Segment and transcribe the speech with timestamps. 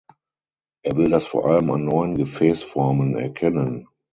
[0.83, 3.87] Er will das vor allem an neuen Gefäßformen erkennen.